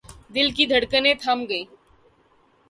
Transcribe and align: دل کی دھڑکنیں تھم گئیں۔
دل 0.35 0.47
کی 0.55 0.65
دھڑکنیں 0.65 1.13
تھم 1.21 1.39
گئیں۔ 1.49 1.65